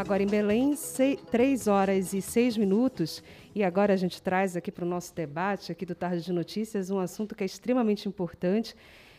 [0.00, 0.74] Agora em Belém,
[1.30, 3.22] 3 horas e 6 minutos.
[3.54, 6.90] E agora a gente traz aqui para o nosso debate aqui do Tarde de Notícias
[6.90, 8.74] um assunto que é extremamente importante,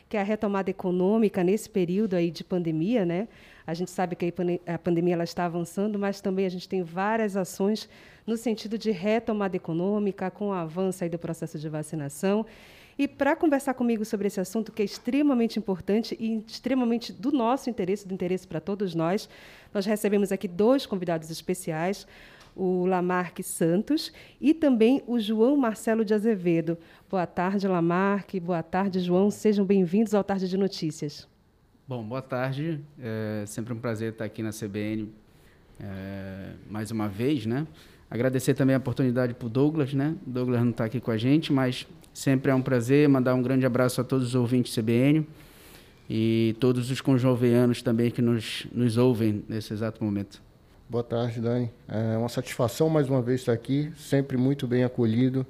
[0.10, 3.28] que é a retomada econômica nesse período aí de pandemia, né?
[3.66, 4.34] A gente sabe que
[4.66, 7.88] a pandemia ela está avançando, mas também a gente tem várias ações
[8.26, 12.46] no sentido de retomada econômica, com o avanço do processo de vacinação.
[12.98, 17.70] E para conversar comigo sobre esse assunto, que é extremamente importante e extremamente do nosso
[17.70, 19.30] interesse, do interesse para todos nós,
[19.74, 22.06] nós recebemos aqui dois convidados especiais,
[22.56, 26.78] o Lamarque Santos e também o João Marcelo de Azevedo.
[27.10, 28.40] Boa tarde, Lamarque.
[28.40, 29.32] Boa tarde, João.
[29.32, 31.28] Sejam bem-vindos ao Tarde de Notícias.
[31.92, 32.80] Bom, boa tarde.
[32.98, 35.12] É sempre um prazer estar aqui na CBN
[35.78, 37.68] é, mais uma vez, né?
[38.10, 40.16] Agradecer também a oportunidade para o Douglas, né?
[40.26, 43.42] O Douglas não está aqui com a gente, mas sempre é um prazer mandar um
[43.42, 45.28] grande abraço a todos os ouvintes CBN
[46.10, 50.42] e todos os conjoveanos também que nos, nos ouvem nesse exato momento.
[50.90, 51.70] Boa tarde, Dani.
[51.90, 55.46] É uma satisfação mais uma vez estar aqui, sempre muito bem acolhido.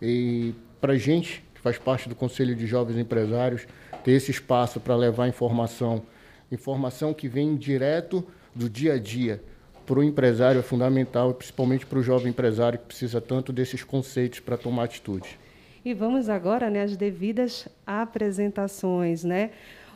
[0.00, 3.66] E para a gente, que faz parte do Conselho de Jovens Empresários,
[4.04, 6.02] ter esse espaço para levar informação,
[6.50, 9.42] informação que vem direto do dia a dia,
[9.86, 14.40] para o empresário é fundamental, principalmente para o jovem empresário que precisa tanto desses conceitos
[14.40, 15.38] para tomar atitude.
[15.84, 19.50] E vamos agora né, às devidas apresentações, né?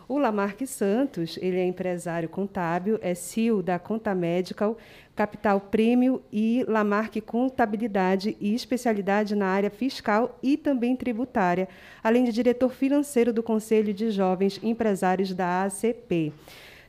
[0.08, 4.78] O Lamarck Santos, ele é empresário contábil, é CEO da Conta Medical,
[5.16, 11.68] Capital Prêmio e Lamarck Contabilidade e especialidade na área fiscal e também tributária,
[12.04, 16.32] além de diretor financeiro do Conselho de Jovens Empresários da ACP.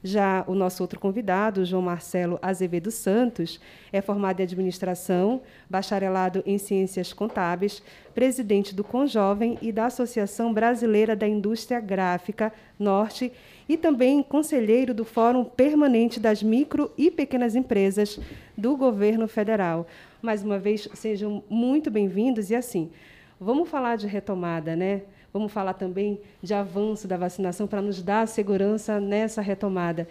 [0.04, 3.60] Já o nosso outro convidado, João Marcelo Azevedo Santos,
[3.92, 7.82] é formado em administração, bacharelado em ciências contábeis,
[8.14, 13.32] presidente do Conjovem e da Associação Brasileira da Indústria Gráfica Norte
[13.68, 18.20] e também conselheiro do Fórum Permanente das Micro e Pequenas Empresas
[18.58, 19.88] do Governo Federal.
[20.22, 22.92] Mais uma vez, sejam muito bem-vindos e assim,
[23.40, 25.02] vamos falar de retomada, né?
[25.34, 30.08] Vamos falar também de avanço da vacinação para nos dar segurança nessa retomada.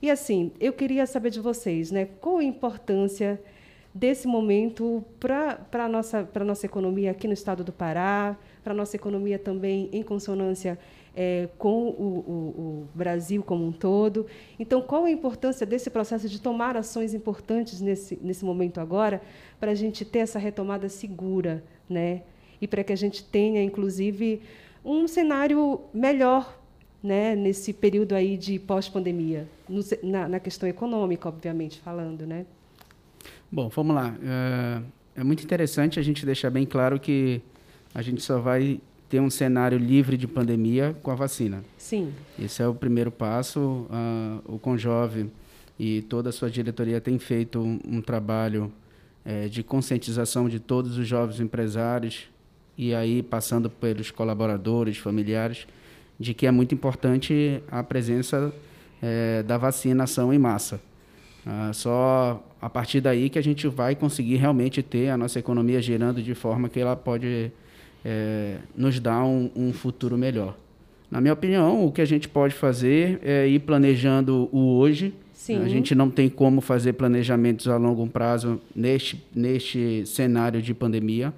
[0.00, 3.40] E assim, eu queria saber de vocês, né, qual a importância
[3.94, 8.96] desse momento para a nossa, nossa economia aqui no estado do Pará, para a nossa
[8.96, 10.78] economia também em consonância
[11.14, 14.26] é, com o, o, o, Brasil como um todo.
[14.58, 19.22] Então, qual a importância desse processo de tomar ações importantes nesse, nesse momento agora,
[19.60, 22.22] para a gente ter essa retomada segura, né?
[22.60, 24.40] E para que a gente tenha, inclusive,
[24.84, 26.58] um cenário melhor
[27.02, 29.46] né, nesse período aí de pós-pandemia,
[30.02, 32.26] na, na, questão econômica, obviamente, falando.
[32.26, 32.46] Né?
[33.52, 34.16] Bom, vamos lá.
[34.22, 37.42] É, é, muito interessante a gente deixar bem claro que
[37.94, 41.62] a gente só vai ter um cenário livre de pandemia com a vacina.
[41.76, 42.12] Sim.
[42.38, 43.60] Esse é o primeiro passo.
[43.60, 45.30] Uh, o Conjove
[45.78, 48.72] e toda a sua diretoria tem feito um, um trabalho
[49.24, 52.28] é, de conscientização de todos os jovens empresários,
[52.76, 55.66] e aí passando pelos colaboradores, familiares,
[56.18, 58.52] de que é muito importante a presença
[59.02, 60.80] é, da vacinação em massa.
[61.46, 65.80] Ah, só a partir daí que a gente vai conseguir realmente ter a nossa economia
[65.82, 67.52] girando de forma que ela pode
[68.04, 70.56] é, nos dar um, um futuro melhor.
[71.10, 75.14] Na minha opinião, o que a gente pode fazer é ir planejando o hoje.
[75.32, 75.62] Sim.
[75.62, 81.32] A gente não tem como fazer planejamentos a longo prazo neste, neste cenário de pandemia.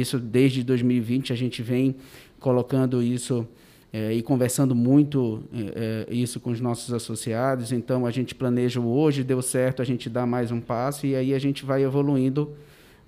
[0.00, 1.96] Isso desde 2020 a gente vem
[2.38, 3.46] colocando isso
[3.92, 7.70] é, e conversando muito é, isso com os nossos associados.
[7.70, 11.32] Então a gente planeja hoje, deu certo, a gente dá mais um passo e aí
[11.32, 12.54] a gente vai evoluindo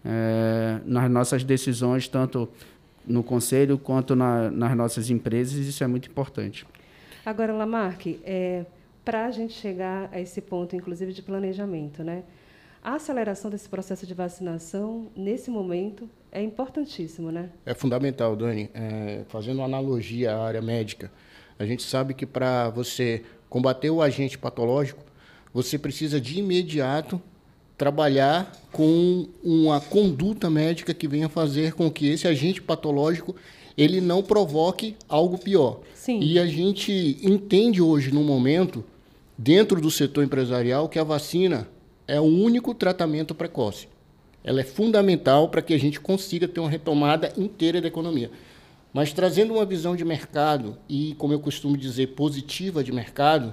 [0.04, 2.48] é, nas nossas decisões, tanto
[3.04, 5.54] no conselho quanto na, nas nossas empresas.
[5.54, 6.66] Isso é muito importante.
[7.24, 8.64] Agora, Lamarck, é,
[9.04, 12.22] para a gente chegar a esse ponto, inclusive de planejamento, né?
[12.82, 17.50] A aceleração desse processo de vacinação, nesse momento, é importantíssimo, né?
[17.64, 18.70] É fundamental, Dani.
[18.74, 21.10] É, fazendo uma analogia à área médica,
[21.58, 25.02] a gente sabe que para você combater o agente patológico,
[25.52, 27.20] você precisa de imediato
[27.78, 33.34] trabalhar com uma conduta médica que venha fazer com que esse agente patológico
[33.76, 35.80] ele não provoque algo pior.
[35.94, 36.20] Sim.
[36.20, 38.84] E a gente entende hoje, no momento,
[39.36, 41.68] dentro do setor empresarial, que a vacina
[42.08, 43.88] é o único tratamento precoce.
[44.46, 48.30] Ela é fundamental para que a gente consiga ter uma retomada inteira da economia.
[48.94, 53.52] Mas trazendo uma visão de mercado e, como eu costumo dizer, positiva de mercado,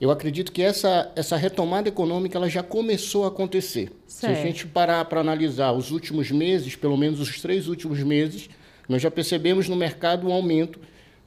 [0.00, 3.92] eu acredito que essa, essa retomada econômica ela já começou a acontecer.
[4.08, 4.34] Certo.
[4.34, 8.48] Se a gente parar para analisar os últimos meses, pelo menos os três últimos meses,
[8.88, 10.78] Nós já percebemos no mercado um aumento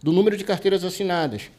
[0.02, 1.50] do número de carteiras assinadas.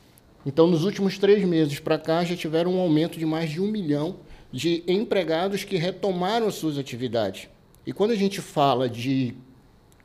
[0.44, 3.66] Então, nos últimos três meses para cá, já tiveram um aumento de mais de um
[3.66, 4.16] milhão
[4.52, 7.48] de empregados que retomaram as suas atividades.
[7.86, 9.34] E quando a gente fala de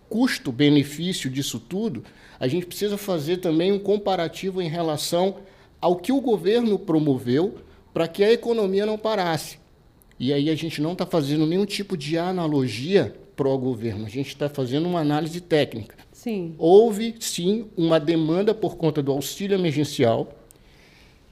[0.10, 2.04] custo-benefício disso tudo,
[2.40, 5.38] a gente precisa fazer também um comparativo em relação
[5.80, 7.56] ao que o governo promoveu
[7.94, 9.58] para que a economia não parasse.
[10.20, 14.48] E aí a gente não está fazendo nenhum tipo de analogia pró-governo, a gente está
[14.48, 15.96] fazendo uma análise técnica.
[16.12, 16.54] Sim.
[16.60, 20.32] Houve, sim, uma demanda por conta do auxílio emergencial,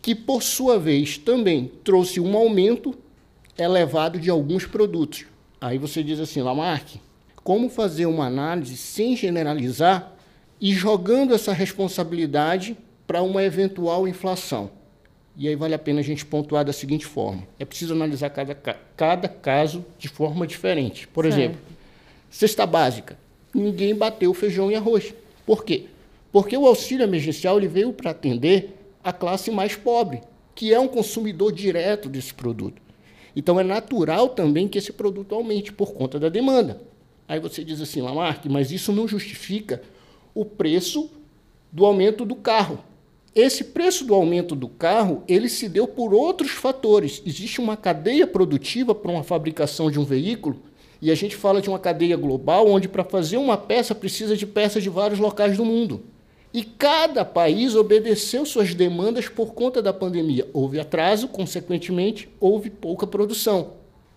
[0.02, 2.96] que, por sua vez, também trouxe um aumento
[3.58, 5.26] elevado de alguns produtos.
[5.60, 7.00] Aí você diz assim, Lamarck,
[7.44, 10.14] como fazer uma análise sem generalizar
[10.62, 14.72] e jogando essa responsabilidade para uma eventual inflação?
[15.36, 18.54] E aí vale a pena a gente pontuar da seguinte forma: é preciso analisar cada,
[18.54, 21.08] cada caso de forma diferente.
[21.08, 21.38] Por certo.
[21.38, 21.62] exemplo,
[22.30, 23.18] cesta básica.
[23.54, 25.14] Ninguém bateu feijão e arroz.
[25.46, 25.86] Por quê?
[26.32, 28.79] Porque o auxílio emergencial ele veio para atender
[29.10, 30.22] a classe mais pobre,
[30.56, 32.82] que é um consumidor direto desse produto.
[33.36, 36.82] Então é natural também que esse produto aumente por conta da demanda.
[37.28, 39.82] Aí você diz assim, Lamarck, mas isso não justifica
[40.34, 41.10] o preço
[41.72, 42.80] do aumento do carro.
[43.36, 47.22] Esse preço do aumento do carro, ele se deu por outros fatores.
[47.26, 50.62] Existe uma cadeia produtiva para uma fabricação de um veículo,
[51.02, 54.46] e a gente fala de uma cadeia global onde para fazer uma peça precisa de
[54.46, 56.04] peças de vários locais do mundo.
[56.52, 60.48] E cada país obedeceu suas demandas por conta da pandemia.
[60.52, 63.74] Houve atraso, consequentemente, houve pouca produção.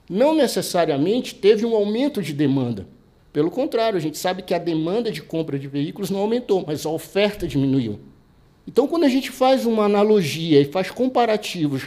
[0.08, 2.86] Não necessariamente teve um aumento de demanda.
[3.34, 6.86] Pelo contrário, a gente sabe que a demanda de compra de veículos não aumentou, mas
[6.86, 8.00] a oferta diminuiu.
[8.66, 11.82] Então, quando a gente faz uma analogia e faz comparativos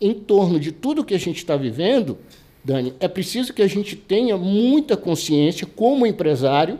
[0.00, 2.18] em torno de tudo que a gente está vivendo,
[2.64, 6.78] Dani, é preciso que a gente tenha muita consciência como empresário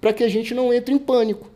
[0.00, 1.50] para que a gente não entre em pânico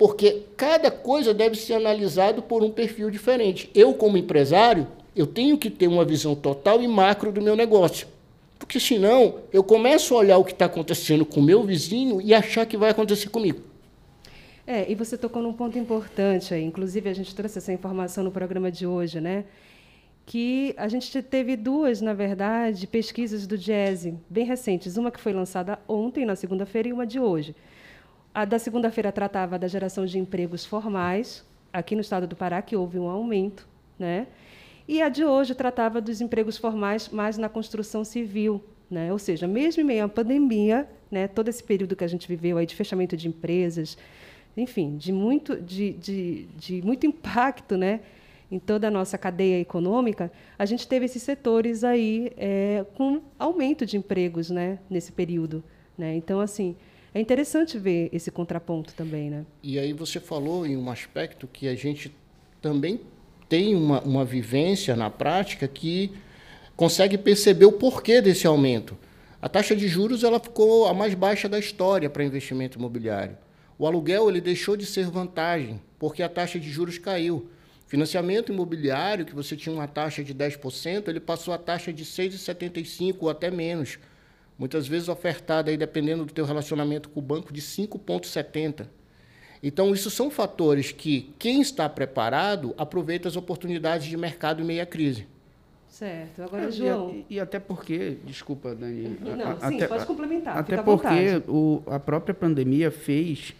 [0.00, 3.68] porque cada coisa deve ser analisado por um perfil diferente.
[3.74, 8.08] Eu, como empresário, eu tenho que ter uma visão total e macro do meu negócio.
[8.58, 12.32] Porque senão eu começo a olhar o que está acontecendo com o meu vizinho e
[12.32, 13.60] achar que vai acontecer comigo.
[14.66, 16.64] É, e você tocou num ponto importante aí.
[16.64, 19.44] Inclusive, a gente trouxe essa informação no programa de hoje, né?
[20.24, 24.96] Que a gente teve duas, na verdade, pesquisas do Diese, bem recentes.
[24.96, 27.54] Uma que foi lançada ontem, na segunda-feira, e uma de hoje.
[28.32, 32.76] A da segunda-feira tratava da geração de empregos formais, aqui no estado do Pará, que
[32.76, 33.66] houve um aumento,
[33.98, 34.26] né?
[34.86, 39.12] E a de hoje tratava dos empregos formais mais na construção civil, né?
[39.12, 42.56] Ou seja, mesmo em meio à pandemia, né, todo esse período que a gente viveu
[42.56, 43.98] aí de fechamento de empresas,
[44.56, 48.00] enfim, de muito, de, de, de muito impacto, né?
[48.50, 53.86] em toda a nossa cadeia econômica, a gente teve esses setores aí é, com aumento
[53.86, 55.62] de empregos né, nesse período.
[55.96, 56.16] Né?
[56.16, 56.74] Então, assim,
[57.12, 59.44] é interessante ver esse contraponto também, né?
[59.62, 62.14] E aí você falou em um aspecto que a gente
[62.60, 63.00] também
[63.48, 66.12] tem uma, uma vivência na prática que
[66.76, 68.96] consegue perceber o porquê desse aumento.
[69.42, 73.36] A taxa de juros ela ficou a mais baixa da história para investimento imobiliário.
[73.78, 77.50] O aluguel ele deixou de ser vantagem porque a taxa de juros caiu.
[77.86, 83.16] Financiamento imobiliário, que você tinha uma taxa de 10%, ele passou a taxa de 6,75%
[83.18, 83.98] ou até menos
[84.60, 88.86] muitas vezes ofertada aí dependendo do teu relacionamento com o banco de 5.70.
[89.62, 94.82] Então isso são fatores que quem está preparado aproveita as oportunidades de mercado em meio
[94.82, 95.26] à crise.
[95.88, 96.42] Certo.
[96.42, 97.10] Agora, é, João.
[97.28, 99.18] E, e, até porque, desculpa, Dani.
[99.20, 100.56] Não, a, sim, até, pode complementar.
[100.58, 103.54] Até porque o, a própria pandemia fez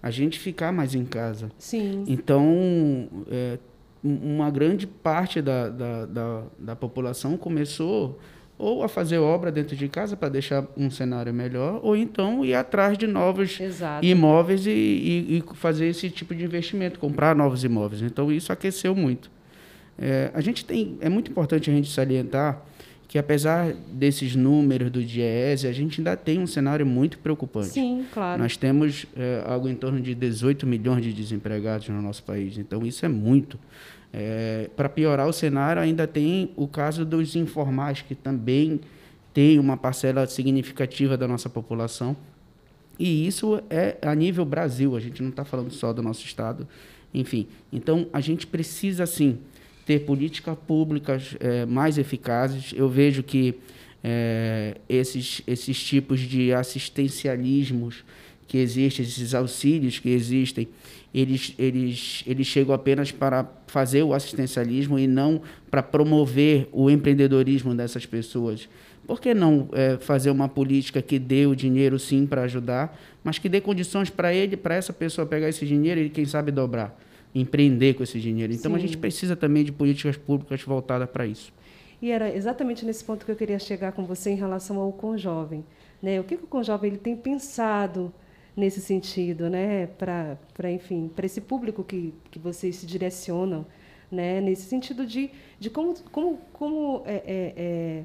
[0.00, 1.50] a gente ficar mais em casa.
[1.58, 2.04] Sim.
[2.06, 3.58] Então, é,
[4.02, 8.18] uma grande parte da, da, da, da população começou
[8.64, 12.54] ou a fazer obra dentro de casa para deixar um cenário melhor, ou então ir
[12.54, 14.06] atrás de novos Exato.
[14.06, 18.00] imóveis e, e, e, fazer esse tipo de investimento, comprar novos imóveis.
[18.00, 19.30] Então isso aqueceu muito.
[19.98, 22.62] É, a gente tem, é muito importante a gente salientar
[23.14, 27.68] que apesar desses números do DIEESE, a gente ainda tem um cenário muito preocupante.
[27.68, 28.42] Sim, claro.
[28.42, 32.58] Nós temos é, algo em torno de 18 milhões de desempregados no nosso país.
[32.58, 33.56] Então isso é muito.
[34.12, 38.80] É, Para piorar o cenário, ainda tem o caso dos informais, que também
[39.32, 42.16] tem uma parcela significativa da nossa população.
[42.98, 46.66] E isso é a nível Brasil, a gente não está falando só do nosso estado.
[47.14, 49.38] Enfim, então a gente precisa, sim,
[49.84, 52.72] ter políticas públicas é, mais eficazes.
[52.74, 53.54] Eu vejo que
[54.02, 58.04] é, esses, esses tipos de assistencialismos
[58.46, 60.68] que existem, esses auxílios que existem,
[61.14, 67.74] eles, eles, eles chegam apenas para fazer o assistencialismo e não para promover o empreendedorismo
[67.74, 68.68] dessas pessoas.
[69.06, 73.38] por que não é, fazer uma política que dê o dinheiro sim para ajudar, mas
[73.38, 76.98] que dê condições para ele, para essa pessoa pegar esse dinheiro e quem sabe dobrar,
[77.34, 78.52] empreender com esse dinheiro.
[78.52, 78.76] Então sim.
[78.76, 81.52] a gente precisa também de políticas públicas voltadas para isso.
[82.00, 85.64] E era exatamente nesse ponto que eu queria chegar com você em relação ao Conjovem.
[86.02, 86.20] Né?
[86.20, 88.12] O que, que o Conjovem ele tem pensado
[88.56, 89.86] nesse sentido, né?
[89.86, 90.38] para,
[90.70, 93.66] enfim, para esse público que, que vocês se direcionam,
[94.10, 94.40] né?
[94.40, 98.04] nesse sentido de, de como, como, como, é, é, é,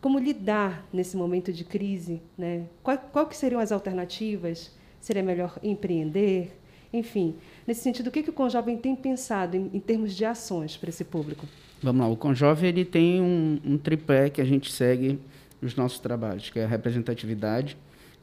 [0.00, 2.20] como lidar nesse momento de crise.
[2.36, 2.66] Né?
[2.82, 4.70] Qual, qual que seriam as alternativas?
[5.00, 6.52] Seria melhor empreender?
[6.92, 7.34] Enfim,
[7.66, 10.90] nesse sentido, o que, que o Conjovem tem pensado em, em termos de ações para
[10.90, 11.46] esse público?
[11.82, 15.18] Vamos lá, o Conjove ele tem um, um tripé que a gente segue
[15.60, 17.76] nos nossos trabalhos, que é a representatividade.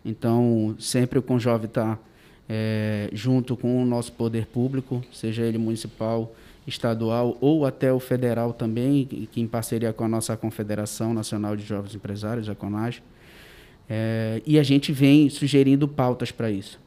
[0.06, 1.98] Então, sempre o Conjove está
[2.48, 6.34] é, junto com o nosso poder público, seja ele municipal,
[6.68, 11.66] estadual ou até o federal também, que em parceria com a nossa Confederação Nacional de
[11.66, 13.02] Jovens Empresários, a CONAG.
[13.90, 16.80] É, e a gente vem sugerindo pautas para isso.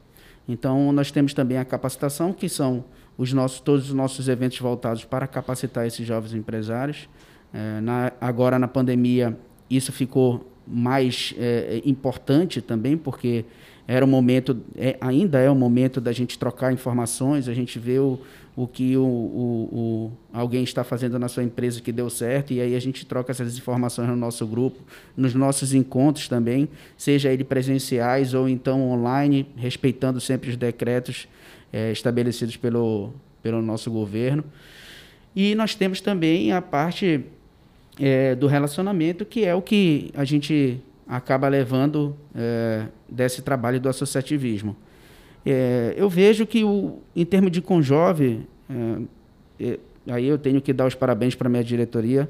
[0.47, 2.83] Então, nós temos também a capacitação, que são
[3.17, 7.09] os nossos, todos os nossos eventos voltados para capacitar esses jovens empresários.
[7.53, 9.37] É, na, agora, na pandemia,
[9.69, 13.45] isso ficou mais é, importante também, porque
[13.87, 17.99] era o momento, é, ainda é o momento da gente trocar informações, a gente vê
[17.99, 18.19] o,
[18.55, 22.61] o que o, o, o, alguém está fazendo na sua empresa que deu certo, e
[22.61, 24.79] aí a gente troca essas informações no nosso grupo,
[25.17, 31.27] nos nossos encontros também, seja ele presenciais ou então online, respeitando sempre os decretos
[31.71, 34.45] é, estabelecidos pelo, pelo nosso governo.
[35.35, 37.25] E nós temos também a parte
[37.99, 43.89] é, do relacionamento, que é o que a gente acaba levando é, desse trabalho do
[43.89, 44.75] associativismo.
[45.45, 49.01] É, eu vejo que, o, em termos de Conjove, é,
[49.59, 52.29] é, aí eu tenho que dar os parabéns para a minha diretoria.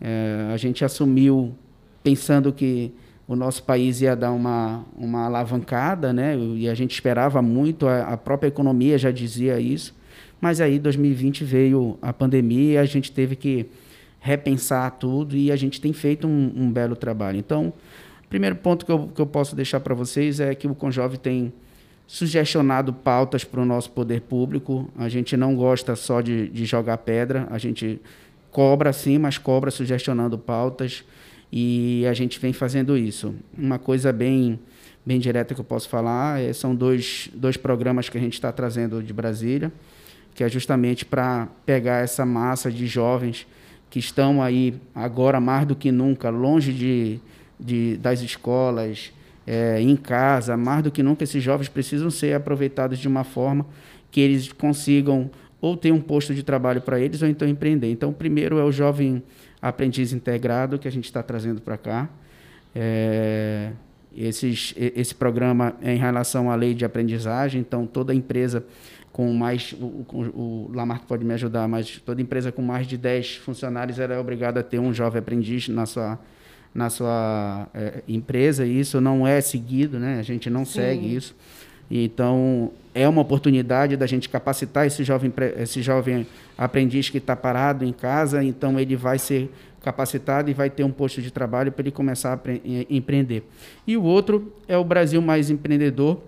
[0.00, 1.54] É, a gente assumiu
[2.02, 2.92] pensando que
[3.28, 6.36] o nosso país ia dar uma, uma alavancada, né?
[6.36, 9.94] E a gente esperava muito, a, a própria economia já dizia isso.
[10.40, 13.66] Mas aí 2020 veio a pandemia e a gente teve que
[14.20, 17.38] repensar tudo e a gente tem feito um, um belo trabalho.
[17.38, 17.72] Então,
[18.28, 21.52] primeiro ponto que eu, que eu posso deixar para vocês é que o Conjove tem
[22.06, 24.88] sugestionado pautas para o nosso poder público.
[24.96, 28.00] A gente não gosta só de, de jogar pedra, a gente
[28.50, 31.04] cobra sim, mas cobra sugestionando pautas.
[31.52, 33.34] E a gente vem fazendo isso.
[33.56, 34.58] Uma coisa bem,
[35.04, 38.50] bem direta que eu posso falar é, são dois, dois programas que a gente está
[38.50, 39.72] trazendo de Brasília,
[40.34, 43.46] que é justamente para pegar essa massa de jovens
[43.88, 47.20] que estão aí agora mais do que nunca longe de,
[47.58, 49.12] de das escolas,
[49.46, 53.64] é, em casa, mais do que nunca esses jovens precisam ser aproveitados de uma forma
[54.10, 57.90] que eles consigam ou ter um posto de trabalho para eles ou então empreender.
[57.90, 59.22] Então, primeiro é o jovem
[59.60, 62.08] aprendiz integrado que a gente está trazendo para cá.
[62.74, 63.70] É,
[64.16, 68.64] esses, esse programa é em relação à lei de aprendizagem, então toda empresa
[69.12, 73.36] com mais, o, o, Lamarck pode me ajudar, mas toda empresa com mais de 10
[73.36, 76.18] funcionários era obrigada a ter um jovem aprendiz na sua,
[76.74, 80.18] na sua é, empresa, e isso não é seguido, né?
[80.18, 80.72] a gente não Sim.
[80.72, 81.34] segue isso.
[81.90, 86.26] Então, é uma oportunidade da gente capacitar esse jovem, esse jovem
[86.58, 89.50] aprendiz que está parado em casa, então ele vai ser
[89.86, 92.40] capacitado e vai ter um posto de trabalho para ele começar a
[92.90, 93.44] empreender.
[93.86, 96.20] E o outro é o Brasil Mais Empreendedor,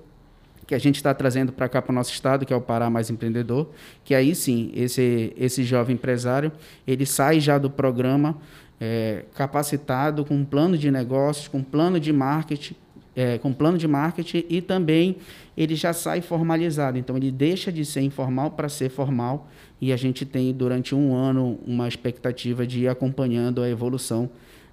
[0.64, 2.88] que a gente está trazendo para cá para o nosso estado, que é o Pará
[2.88, 3.68] Mais Empreendedor,
[4.04, 6.52] que aí sim, esse, esse jovem empresário,
[6.86, 8.36] ele sai já do programa
[8.80, 12.76] é, capacitado, com um plano de negócios, com um plano de marketing,
[13.18, 15.16] é, com plano de marketing e também
[15.56, 16.96] ele já sai formalizado.
[16.98, 19.48] Então, ele deixa de ser informal para ser formal
[19.80, 24.30] e a gente tem, durante um ano, uma expectativa de ir acompanhando a evolução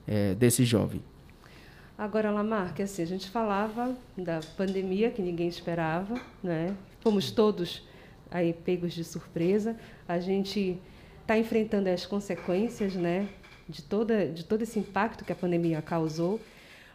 [0.08, 1.02] é, desse jovem.
[1.98, 6.76] Agora, Lamarck, assim, a gente falava da pandemia que ninguém esperava, né?
[7.00, 7.82] fomos todos
[8.30, 9.76] aí pegos de surpresa.
[10.08, 10.78] A gente
[11.22, 13.28] está enfrentando as consequências né?
[13.68, 16.40] de, toda, de todo esse impacto que a pandemia causou.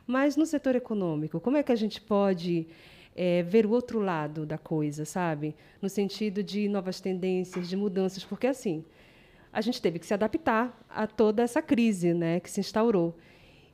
[0.07, 2.67] Mas no setor econômico, como é que a gente pode
[3.15, 5.55] é, ver o outro lado da coisa, sabe?
[5.81, 8.85] No sentido de novas tendências, de mudanças, porque assim
[9.53, 13.17] a gente teve que se adaptar a toda essa crise, né, que se instaurou.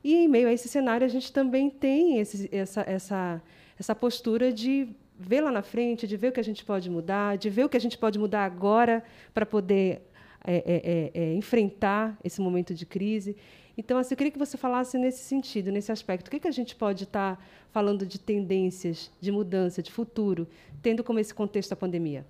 [0.03, 3.41] E em meio a esse cenário a gente também tem esse, essa, essa,
[3.79, 7.37] essa postura de ver lá na frente, de ver o que a gente pode mudar,
[7.37, 9.03] de ver o que a gente pode mudar agora
[9.33, 10.01] para poder
[10.45, 13.35] é, é, é, é enfrentar esse momento de crise.
[13.77, 16.27] Então, assim, eu queria que você falasse nesse sentido, nesse aspecto.
[16.27, 17.39] O que, que a gente pode estar
[17.71, 20.47] falando de tendências, de mudança, de futuro,
[20.81, 22.25] tendo como esse contexto a pandemia?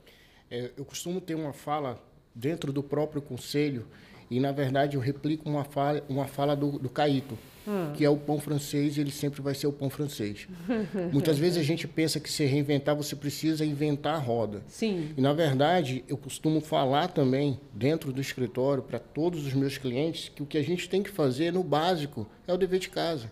[0.51, 2.03] É, eu costumo ter uma fala
[2.35, 3.87] dentro do próprio conselho
[4.29, 7.93] E, na verdade, eu replico uma fala, uma fala do, do Caíto, hum.
[7.93, 10.47] que é o pão francês e ele sempre vai ser o pão francês.
[11.13, 14.63] Muitas vezes a gente pensa que se reinventar, você precisa inventar a roda.
[14.67, 15.13] Sim.
[15.15, 20.29] E, na verdade, eu costumo falar também, dentro do escritório, para todos os meus clientes,
[20.29, 23.31] que o que a gente tem que fazer no básico é o dever de casa.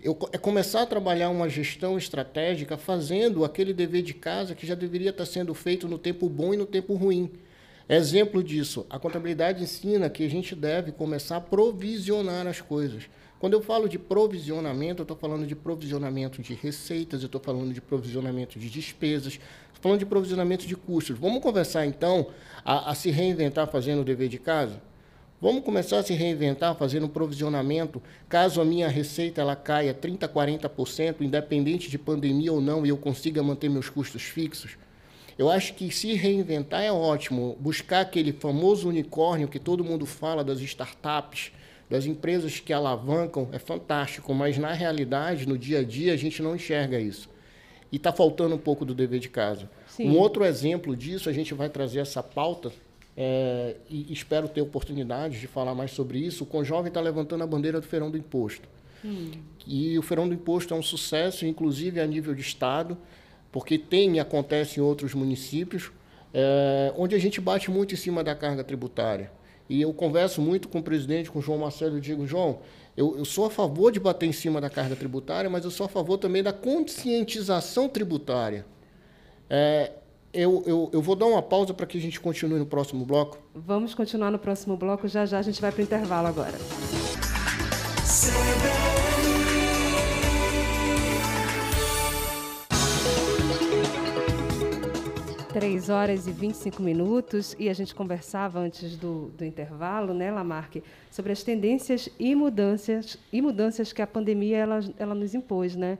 [0.00, 4.76] Eu, é começar a trabalhar uma gestão estratégica fazendo aquele dever de casa que já
[4.76, 7.30] deveria estar sendo feito no tempo bom e no tempo ruim.
[7.88, 13.08] Exemplo disso, a contabilidade ensina que a gente deve começar a provisionar as coisas.
[13.40, 17.72] Quando eu falo de provisionamento, eu estou falando de provisionamento de receitas, eu estou falando
[17.72, 19.34] de provisionamento de despesas,
[19.72, 21.18] estou falando de provisionamento de custos.
[21.18, 22.26] Vamos conversar, então,
[22.62, 24.82] a, a se reinventar fazendo o dever de casa?
[25.40, 30.28] Vamos começar a se reinventar, fazendo um provisionamento, caso a minha receita ela caia 30%,
[30.28, 34.76] 40%, independente de pandemia ou não, e eu consiga manter meus custos fixos.
[35.38, 40.42] Eu acho que se reinventar é ótimo, buscar aquele famoso unicórnio que todo mundo fala
[40.42, 41.52] das startups,
[41.88, 46.42] das empresas que alavancam, é fantástico, mas na realidade, no dia a dia, a gente
[46.42, 47.30] não enxerga isso.
[47.90, 49.70] E está faltando um pouco do dever de casa.
[49.86, 50.10] Sim.
[50.10, 52.72] Um outro exemplo disso, a gente vai trazer essa pauta
[53.16, 56.44] é, e espero ter oportunidade de falar mais sobre isso.
[56.44, 58.68] O Conjovem está levantando a bandeira do Feirão do Imposto.
[59.04, 59.30] Hum.
[59.66, 62.98] E o Feirão do Imposto é um sucesso, inclusive a nível de Estado,
[63.50, 65.90] porque tem e acontece em outros municípios,
[66.32, 69.30] é, onde a gente bate muito em cima da carga tributária.
[69.68, 72.60] E eu converso muito com o presidente, com o João Marcelo, e digo, João,
[72.96, 75.86] eu, eu, sou a favor de bater em cima da carga tributária, mas eu sou
[75.86, 78.66] a favor também da conscientização tributária.
[79.48, 79.92] É,
[80.32, 83.38] eu, eu, eu vou dar uma pausa para que a gente continue no próximo bloco.
[83.54, 85.06] Vamos continuar no próximo bloco.
[85.06, 86.58] Já já a gente vai para o intervalo agora.
[95.58, 100.84] Três horas e 25 minutos e a gente conversava antes do, do intervalo, né, Lamarck,
[101.10, 105.98] sobre as tendências e mudanças e mudanças que a pandemia ela, ela nos impôs, né?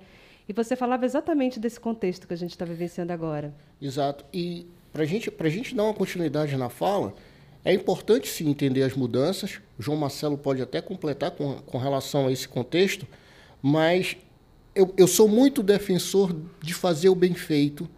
[0.49, 3.53] E você falava exatamente desse contexto que a gente está vivenciando agora.
[3.83, 4.25] Exato.
[4.33, 7.13] E para gente, a gente dar uma continuidade na fala,
[7.65, 9.61] é importante se entender as mudanças.
[9.77, 13.09] O João Marcelo pode até completar com, com relação a esse contexto,
[13.61, 14.17] mas
[14.73, 17.91] eu, eu sou muito defensor de fazer o bem feito,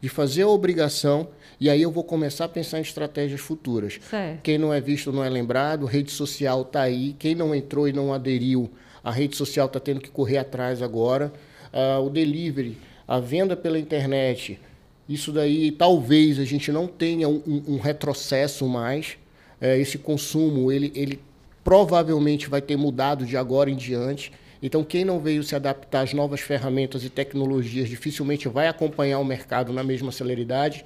[0.00, 1.28] de fazer a obrigação,
[1.60, 3.98] e aí eu vou começar a pensar em estratégias futuras.
[4.08, 4.42] Certo.
[4.42, 7.92] Quem não é visto não é lembrado, rede social está aí, quem não entrou e
[7.92, 8.70] não aderiu,
[9.02, 11.32] a rede social está tendo que correr atrás agora
[11.72, 14.60] uh, o delivery, a venda pela internet,
[15.08, 19.16] isso daí talvez a gente não tenha um, um retrocesso mais.
[19.60, 21.18] É, esse consumo, ele, ele
[21.64, 24.30] provavelmente vai ter mudado de agora em diante.
[24.62, 29.24] Então, quem não veio se adaptar às novas ferramentas e tecnologias dificilmente vai acompanhar o
[29.24, 30.84] mercado na mesma celeridade.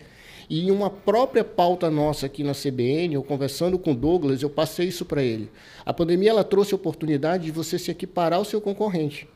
[0.51, 4.51] E em uma própria pauta nossa aqui na CBN, eu conversando com o Douglas, eu
[4.51, 5.51] passei isso para ele.
[5.87, 9.27] A pandemia ela trouxe a oportunidade de você se equiparar ao seu concorrente.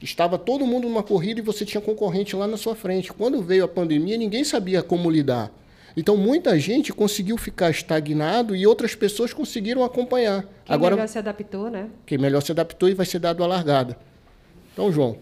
[0.00, 3.12] Estava todo mundo numa corrida e você tinha concorrente lá na sua frente.
[3.12, 5.52] Quando veio a pandemia, ninguém sabia como lidar.
[5.96, 10.42] Então, muita gente conseguiu ficar estagnado e outras pessoas conseguiram acompanhar.
[10.64, 11.88] Quem Agora, melhor se adaptou, né?
[12.06, 13.96] Quem melhor se adaptou e vai ser dado a largada.
[14.72, 15.18] Então, João.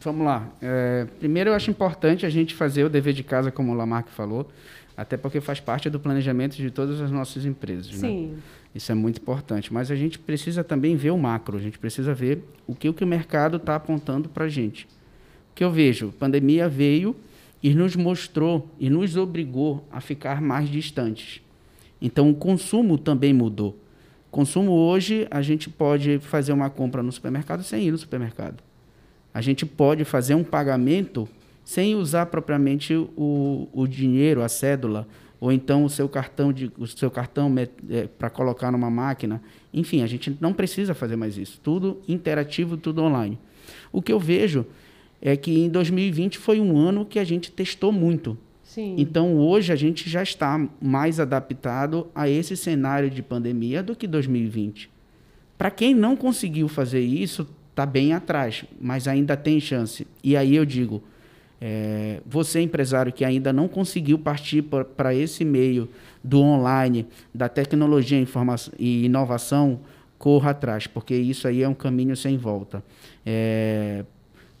[0.00, 0.48] Vamos lá.
[0.60, 4.08] É, primeiro, eu acho importante a gente fazer o dever de casa, como o Lamarck
[4.08, 4.50] falou,
[4.96, 7.92] até porque faz parte do planejamento de todas as nossas empresas.
[7.92, 8.08] Né?
[8.08, 8.26] Sim.
[8.28, 8.38] Né?
[8.74, 9.72] Isso é muito importante.
[9.72, 12.94] Mas a gente precisa também ver o macro, a gente precisa ver o que o,
[12.94, 14.84] que o mercado está apontando para a gente.
[15.52, 16.08] O que eu vejo?
[16.08, 17.14] A pandemia veio
[17.62, 21.40] e nos mostrou e nos obrigou a ficar mais distantes.
[22.00, 23.78] Então, o consumo também mudou.
[24.30, 28.62] Consumo hoje, a gente pode fazer uma compra no supermercado sem ir no supermercado.
[29.32, 31.28] A gente pode fazer um pagamento
[31.64, 35.06] sem usar propriamente o, o dinheiro, a cédula,
[35.38, 37.52] ou então o seu cartão de o seu cartão
[37.90, 39.42] é, para colocar numa máquina.
[39.72, 41.60] Enfim, a gente não precisa fazer mais isso.
[41.62, 43.38] Tudo interativo, tudo online.
[43.92, 44.66] O que eu vejo
[45.22, 48.36] é que em 2020 foi um ano que a gente testou muito.
[48.64, 48.96] Sim.
[48.98, 54.08] Então hoje a gente já está mais adaptado a esse cenário de pandemia do que
[54.08, 54.90] 2020.
[55.56, 60.06] Para quem não conseguiu fazer isso, está bem atrás, mas ainda tem chance.
[60.24, 61.02] E aí eu digo,
[61.60, 64.62] é, você, empresário que ainda não conseguiu partir
[64.96, 65.88] para esse meio
[66.24, 69.78] do online, da tecnologia informação, e inovação,
[70.18, 72.82] corra atrás, porque isso aí é um caminho sem volta.
[73.24, 74.04] É,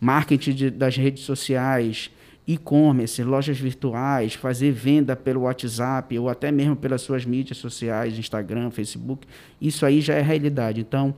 [0.02, 2.10] marketing de, das redes sociais,
[2.44, 8.72] e-commerce, lojas virtuais, fazer venda pelo WhatsApp ou até mesmo pelas suas mídias sociais, Instagram,
[8.72, 9.28] Facebook,
[9.60, 10.80] isso aí já é realidade.
[10.80, 11.14] Então,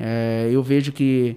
[0.00, 1.36] é, eu vejo que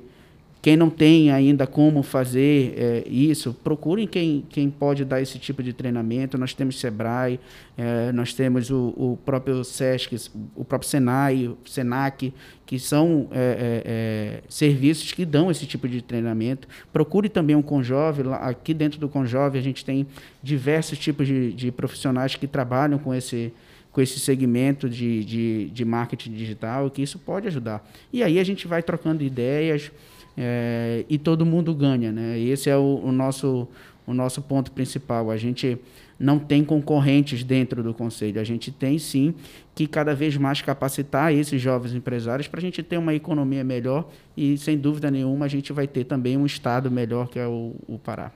[0.67, 5.63] quem não tem ainda como fazer é, isso, procurem quem, quem pode dar esse tipo
[5.63, 6.37] de treinamento.
[6.37, 7.39] Nós temos Sebrae,
[7.77, 12.33] é, nós temos o, o, próprio SESC, o próprio Senai, o Senac,
[12.65, 16.67] que são é, serviços que dão esse tipo de treinamento.
[16.91, 18.23] Procure também um Conjove.
[18.33, 20.05] Aqui dentro do Conjove a gente tem
[20.43, 23.53] diversos tipos de, de profissionais que trabalham com esse
[23.89, 27.83] com esse segmento de, de, de marketing digital, que isso pode ajudar.
[28.13, 29.89] E aí a gente vai trocando ideias,
[30.37, 32.11] é, e todo mundo ganha.
[32.11, 32.39] Né?
[32.39, 33.67] Esse é o, o, nosso,
[34.05, 35.31] o nosso ponto principal.
[35.31, 35.79] A gente
[36.19, 38.39] não tem concorrentes dentro do conselho.
[38.39, 39.33] A gente tem sim
[39.73, 44.09] que cada vez mais capacitar esses jovens empresários para a gente ter uma economia melhor
[44.35, 47.75] e, sem dúvida nenhuma, a gente vai ter também um Estado melhor que é o,
[47.87, 48.31] o Pará.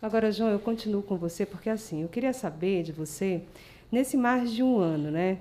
[0.00, 3.42] Agora, João, eu continuo com você porque assim, eu queria saber de você,
[3.90, 5.38] nesse mais de um ano, né?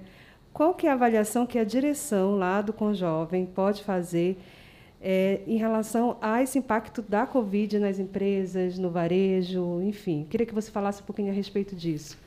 [0.54, 4.38] Qual que é a avaliação que a direção lá do Conjovem pode fazer
[5.02, 10.26] é, em relação a esse impacto da Covid nas empresas, no varejo, enfim.
[10.30, 12.18] Queria que você falasse um pouquinho a respeito disso.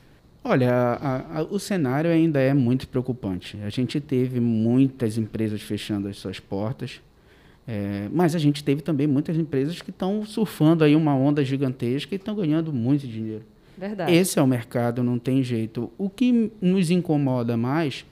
[0.43, 3.57] Olha, a, a, o cenário ainda é muito preocupante.
[3.63, 7.01] A gente teve muitas empresas fechando as suas portas,
[7.67, 12.15] é, mas a gente teve também muitas empresas que estão surfando aí uma onda gigantesca
[12.15, 13.43] e estão ganhando muito dinheiro.
[13.77, 14.13] Verdade.
[14.13, 15.91] Esse é o mercado, não tem jeito.
[15.97, 18.05] O que nos incomoda mais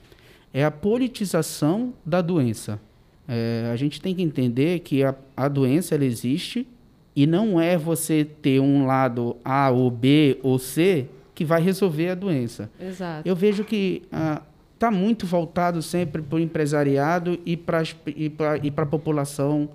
[0.52, 2.80] é a politização da doença.
[3.28, 6.66] É, a gente tem que entender que a, a doença ela existe
[7.14, 12.08] e não é você ter um lado A ou B ou C que vai resolver
[12.08, 12.70] a doença.
[12.80, 13.28] Exato.
[13.28, 14.02] Eu vejo que
[14.74, 19.68] está ah, muito voltado sempre para o empresariado e para e a população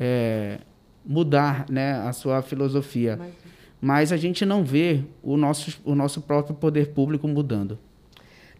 [0.00, 0.58] é,
[1.04, 3.16] mudar né, a sua filosofia.
[3.18, 3.44] Mas...
[3.84, 7.78] Mas a gente não vê o nosso, o nosso próprio poder público mudando.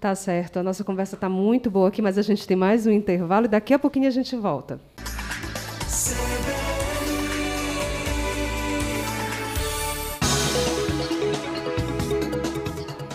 [0.05, 0.59] Tá certo.
[0.59, 3.49] A nossa conversa está muito boa aqui, mas a gente tem mais um intervalo e
[3.49, 4.79] daqui a pouquinho a gente volta.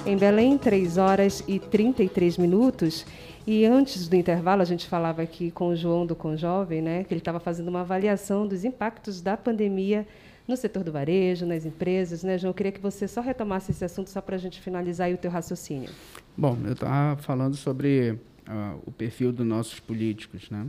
[0.03, 3.05] Em Belém, 3 horas e 33 minutos.
[3.45, 7.13] E antes do intervalo, a gente falava aqui com o João do Conjovem, né, que
[7.13, 10.07] ele estava fazendo uma avaliação dos impactos da pandemia
[10.49, 12.23] no setor do varejo, nas empresas.
[12.23, 12.49] Né, João?
[12.49, 15.29] Eu queria que você só retomasse esse assunto só para a gente finalizar o teu
[15.29, 15.89] raciocínio.
[16.35, 18.11] Bom, eu estava falando sobre
[18.47, 20.49] uh, o perfil dos nossos políticos.
[20.49, 20.67] Né?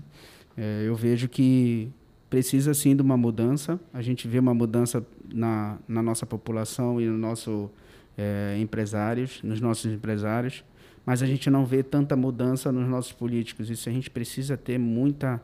[0.56, 1.90] É, eu vejo que
[2.28, 3.80] precisa sim de uma mudança.
[3.92, 7.70] A gente vê uma mudança na, na nossa população e no nosso
[8.16, 10.62] é, empresários, nos nossos empresários,
[11.06, 13.70] mas a gente não vê tanta mudança nos nossos políticos.
[13.70, 15.40] Isso a gente precisa ter muita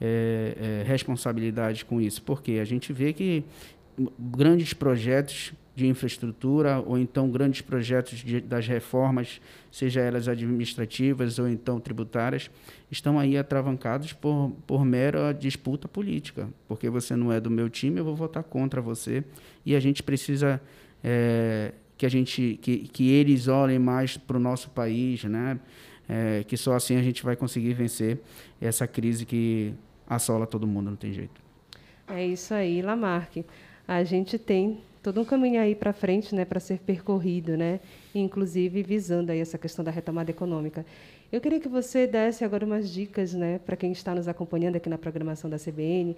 [0.00, 3.44] é, é, responsabilidade com isso, porque a gente vê que
[4.18, 11.46] grandes projetos de infraestrutura ou então grandes projetos de, das reformas, seja elas administrativas ou
[11.46, 12.50] então tributárias,
[12.90, 17.98] estão aí atravancados por, por mera disputa política, porque você não é do meu time,
[17.98, 19.22] eu vou votar contra você
[19.66, 20.60] e a gente precisa
[21.04, 25.60] é, que a gente que, que eles olhem mais para o nosso país, né?
[26.08, 28.20] É, que só assim a gente vai conseguir vencer
[28.60, 29.74] essa crise que
[30.08, 31.42] assola todo mundo, não tem jeito.
[32.06, 33.44] É isso aí, Lamarck
[33.86, 37.78] a gente tem todo um caminho aí para frente, né, para ser percorrido, né,
[38.14, 40.84] inclusive visando aí essa questão da retomada econômica.
[41.30, 44.88] Eu queria que você desse agora umas dicas, né, para quem está nos acompanhando aqui
[44.88, 46.16] na programação da CBN,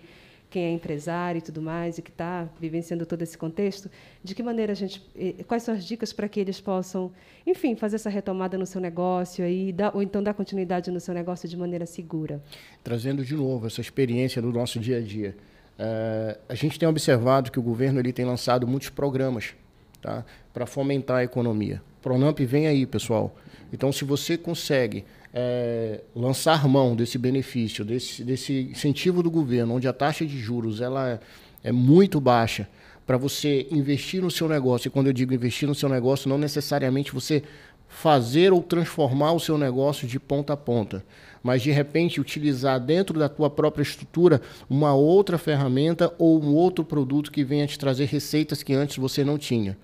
[0.51, 3.91] quem é empresário e tudo mais e que está vivenciando todo esse contexto,
[4.25, 5.03] de que maneira a gente,
[5.47, 7.13] quais são as dicas para que eles possam,
[7.47, 11.47] enfim, fazer essa retomada no seu negócio aí, ou então dar continuidade no seu negócio
[11.47, 12.43] de maneira segura.
[12.83, 15.37] Trazendo de novo essa experiência do nosso dia a dia.
[15.79, 19.55] Uh, a gente tem observado que o governo ele tem lançado muitos programas
[20.03, 21.81] tá, para fomentar a economia.
[22.03, 23.37] Pronamp vem aí, pessoal.
[23.73, 29.87] Então, se você consegue é, lançar mão desse benefício, desse, desse incentivo do governo, onde
[29.87, 31.21] a taxa de juros ela é,
[31.65, 32.69] é muito baixa,
[33.07, 36.39] para você investir no seu negócio, e quando eu digo investir no seu negócio, não
[36.39, 37.43] necessariamente você
[37.89, 41.05] fazer ou transformar o seu negócio de ponta a ponta
[41.49, 46.85] mas de repente utilizar dentro da tua própria estrutura uma outra ferramenta ou um outro
[46.85, 49.75] produto que venha te trazer receitas que antes você não tinha.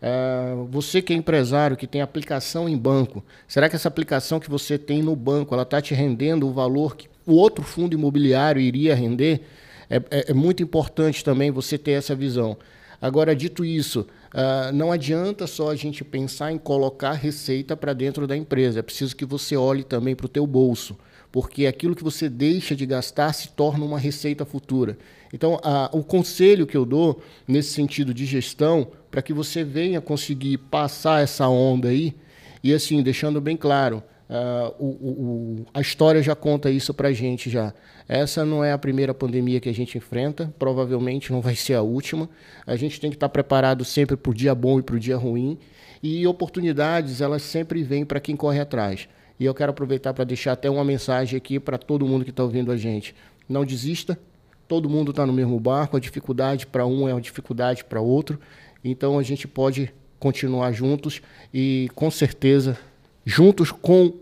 [0.00, 4.48] Uh, você que é empresário, que tem aplicação em banco, será que essa aplicação que
[4.48, 8.58] você tem no banco, ela está te rendendo o valor que o outro fundo imobiliário
[8.58, 9.42] iria render?
[9.90, 12.56] É, é, é muito importante também você ter essa visão.
[13.02, 18.26] Agora, dito isso, uh, não adianta só a gente pensar em colocar receita para dentro
[18.26, 18.80] da empresa.
[18.80, 20.98] É preciso que você olhe também para o teu bolso,
[21.30, 24.98] porque aquilo que você deixa de gastar se torna uma receita futura.
[25.32, 30.00] Então, uh, o conselho que eu dou nesse sentido de gestão, para que você venha
[30.00, 32.14] conseguir passar essa onda aí,
[32.62, 37.50] e assim, deixando bem claro, Uh, o, o, a história já conta isso para gente
[37.50, 37.74] já.
[38.08, 41.82] Essa não é a primeira pandemia que a gente enfrenta, provavelmente não vai ser a
[41.82, 42.30] última.
[42.66, 45.18] A gente tem que estar preparado sempre para o dia bom e para o dia
[45.18, 45.58] ruim.
[46.02, 49.06] E oportunidades, elas sempre vêm para quem corre atrás.
[49.38, 52.42] E eu quero aproveitar para deixar até uma mensagem aqui para todo mundo que está
[52.42, 53.14] ouvindo a gente.
[53.46, 54.18] Não desista,
[54.66, 58.40] todo mundo está no mesmo barco, a dificuldade para um é uma dificuldade para outro.
[58.82, 61.20] Então a gente pode continuar juntos
[61.52, 62.78] e com certeza
[63.24, 64.21] juntos com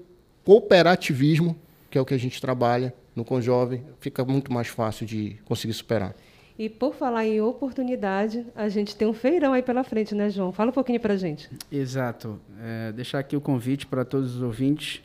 [0.50, 1.56] cooperativismo,
[1.88, 5.72] que é o que a gente trabalha no Conjovem, fica muito mais fácil de conseguir
[5.72, 6.12] superar.
[6.58, 10.50] E por falar em oportunidade, a gente tem um feirão aí pela frente, né, João?
[10.50, 11.48] Fala um pouquinho para a gente.
[11.70, 12.40] Exato.
[12.60, 15.00] É, deixar aqui o convite para todos os ouvintes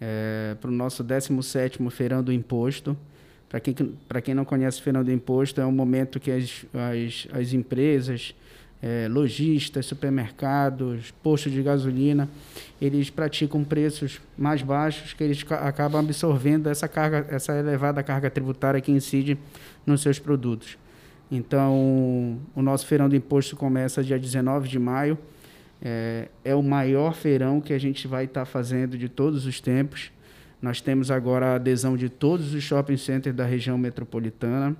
[0.00, 2.96] é, para o nosso 17º Feirão do Imposto.
[3.48, 3.74] Para quem,
[4.22, 8.36] quem não conhece o Feirão do Imposto, é um momento que as, as, as empresas,
[8.82, 12.28] é, lojistas, supermercados, postos de gasolina,
[12.80, 18.80] eles praticam preços mais baixos que eles acabam absorvendo essa carga, essa elevada carga tributária
[18.80, 19.38] que incide
[19.84, 20.76] nos seus produtos.
[21.30, 25.18] Então, o nosso feirão do imposto começa dia 19 de maio.
[25.82, 29.60] É, é o maior feirão que a gente vai estar tá fazendo de todos os
[29.60, 30.12] tempos.
[30.62, 34.76] Nós temos agora a adesão de todos os shopping centers da região metropolitana.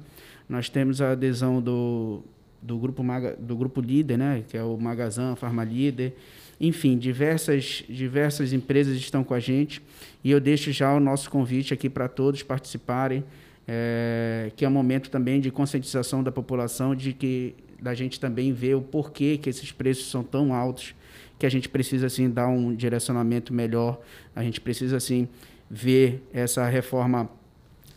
[0.48, 2.22] Nós temos a adesão do,
[2.66, 6.14] do grupo Maga, do grupo líder, né, que é o Magazan, Farma Líder.
[6.60, 9.80] Enfim, diversas diversas empresas estão com a gente
[10.24, 13.22] e eu deixo já o nosso convite aqui para todos participarem,
[13.68, 18.52] é, que é um momento também de conscientização da população de que da gente também
[18.52, 20.94] ver o porquê que esses preços são tão altos,
[21.38, 24.00] que a gente precisa assim dar um direcionamento melhor,
[24.34, 25.28] a gente precisa assim
[25.70, 27.28] ver essa reforma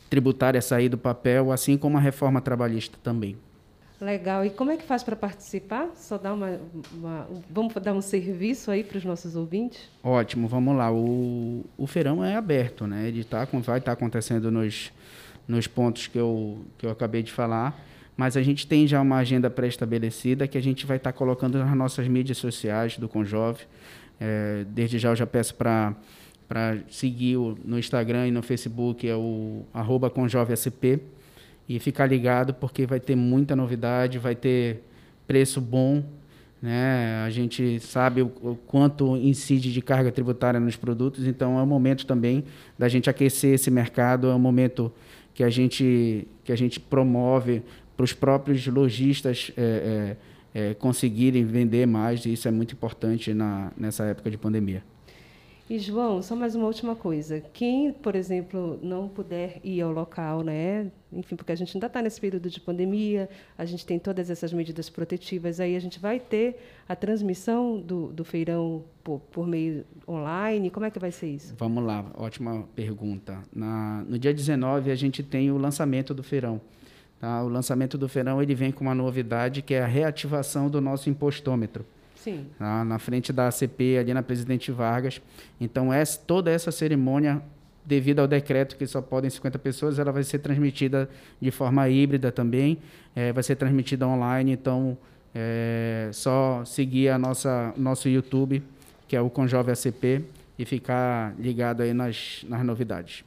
[0.09, 3.37] tributária sair do papel, assim como a reforma trabalhista também.
[4.01, 4.45] Legal.
[4.45, 5.89] E como é que faz para participar?
[5.95, 6.59] Só dar uma,
[6.93, 9.89] uma, vamos dar um serviço aí para os nossos ouvintes?
[10.01, 10.91] Ótimo, vamos lá.
[10.91, 13.07] O, o feirão é aberto, né?
[13.09, 14.91] Ele tá, vai estar tá acontecendo nos,
[15.45, 17.77] nos pontos que eu, que eu acabei de falar,
[18.15, 21.57] mas a gente tem já uma agenda pré-estabelecida que a gente vai estar tá colocando
[21.57, 23.65] nas nossas mídias sociais do Conjove.
[24.17, 25.93] É, desde já eu já peço para
[26.47, 30.99] para seguir o, no Instagram e no Facebook é o arroba conjovesp
[31.69, 34.81] e ficar ligado porque vai ter muita novidade, vai ter
[35.27, 36.03] preço bom,
[36.59, 37.23] né?
[37.23, 41.67] A gente sabe o, o, quanto incide de carga tributária nos produtos, então é o
[41.67, 42.43] momento também
[42.77, 44.91] da gente aquecer esse mercado, é um momento
[45.33, 47.61] que a gente que a gente promove
[47.95, 50.17] para os próprios lojistas é,
[50.55, 54.83] é, é, conseguirem vender mais e isso é muito importante na, nessa época de pandemia.
[55.69, 57.43] E João, só mais uma última coisa.
[57.53, 60.91] Quem, por exemplo, não puder ir ao local, né?
[61.13, 64.51] Enfim, porque a gente ainda está nesse período de pandemia, a gente tem todas essas
[64.51, 69.85] medidas protetivas, aí a gente vai ter a transmissão do, do feirão por, por meio
[70.07, 70.71] online.
[70.71, 71.53] Como é que vai ser isso?
[71.55, 73.37] Vamos lá, ótima pergunta.
[73.53, 76.59] Na, no dia 19 a gente tem o lançamento do feirão.
[77.19, 77.43] Tá?
[77.43, 81.11] O lançamento do feirão ele vem com uma novidade que é a reativação do nosso
[81.11, 81.85] impostômetro.
[82.31, 82.45] Sim.
[82.59, 85.21] Na, na frente da ACP, ali na Presidente Vargas.
[85.59, 87.41] Então, essa, toda essa cerimônia,
[87.85, 91.09] devido ao decreto que só podem 50 pessoas, ela vai ser transmitida
[91.41, 92.77] de forma híbrida também,
[93.15, 94.51] é, vai ser transmitida online.
[94.51, 94.97] Então,
[95.33, 98.63] é só seguir a nossa nosso YouTube,
[99.07, 100.23] que é o Conjove ACP,
[100.57, 103.23] e ficar ligado aí nas, nas novidades.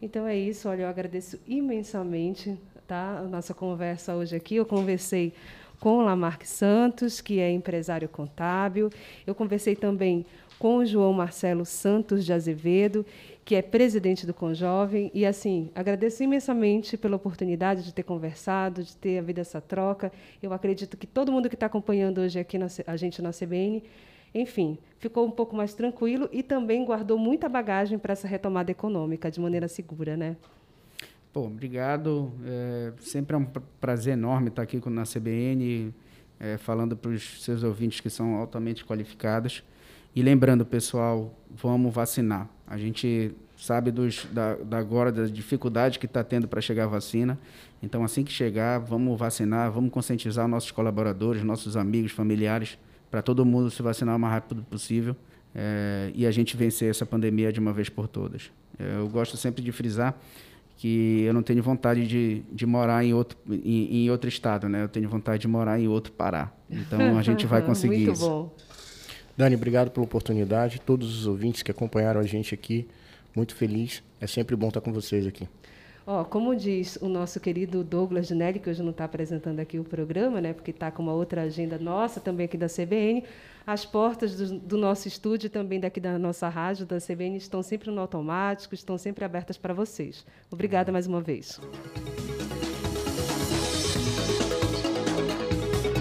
[0.00, 4.56] Então é isso, olha, eu agradeço imensamente tá, a nossa conversa hoje aqui.
[4.56, 5.34] Eu conversei
[5.80, 8.90] com Lamarck Santos, que é empresário contábil.
[9.26, 10.26] Eu conversei também
[10.58, 13.04] com o João Marcelo Santos de Azevedo,
[13.46, 15.10] que é presidente do Conjovem.
[15.14, 20.12] E, assim, agradeço imensamente pela oportunidade de ter conversado, de ter havido essa troca.
[20.42, 23.82] Eu acredito que todo mundo que está acompanhando hoje aqui na, a gente na CBN,
[24.34, 29.30] enfim, ficou um pouco mais tranquilo e também guardou muita bagagem para essa retomada econômica
[29.30, 30.36] de maneira segura, né?
[31.32, 32.32] Pô, obrigado.
[32.44, 33.46] É, sempre é um
[33.80, 35.94] prazer enorme estar aqui na CBN,
[36.40, 39.62] é, falando para os seus ouvintes que são altamente qualificados.
[40.14, 42.48] E lembrando, pessoal, vamos vacinar.
[42.66, 46.88] A gente sabe dos, da, da agora da dificuldade que está tendo para chegar a
[46.88, 47.38] vacina.
[47.80, 52.76] Então, assim que chegar, vamos vacinar, vamos conscientizar nossos colaboradores, nossos amigos, familiares,
[53.08, 55.14] para todo mundo se vacinar o mais rápido possível
[55.54, 58.50] é, e a gente vencer essa pandemia de uma vez por todas.
[58.76, 60.18] É, eu gosto sempre de frisar
[60.80, 64.82] que eu não tenho vontade de, de morar em outro, em, em, outro estado, né?
[64.82, 66.50] Eu tenho vontade de morar em outro Pará.
[66.70, 68.26] Então a gente vai conseguir Muito isso.
[68.26, 68.50] Bom.
[69.36, 70.80] Dani, obrigado pela oportunidade.
[70.80, 72.88] Todos os ouvintes que acompanharam a gente aqui,
[73.36, 74.02] muito feliz.
[74.18, 75.46] É sempre bom estar com vocês aqui.
[76.06, 79.84] Ó, como diz o nosso querido Douglas Dinelli, que hoje não está apresentando aqui o
[79.84, 83.24] programa, né, porque está com uma outra agenda nossa, também aqui da CBN,
[83.66, 87.90] as portas do, do nosso estúdio também daqui da nossa rádio, da CBN, estão sempre
[87.90, 90.26] no automático, estão sempre abertas para vocês.
[90.50, 91.60] Obrigada mais uma vez.